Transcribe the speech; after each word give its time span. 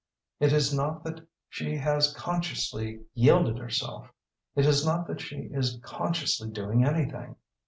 It 0.39 0.51
is 0.51 0.73
not 0.73 1.03
that 1.03 1.27
she 1.47 1.77
has 1.77 2.11
consciously 2.15 3.01
yielded 3.13 3.59
herself. 3.59 4.09
It 4.55 4.65
is 4.65 4.83
not 4.83 5.05
that 5.05 5.21
she 5.21 5.47
is 5.53 5.79
consciously 5.83 6.49
doing 6.49 6.83
anything. 6.83 7.35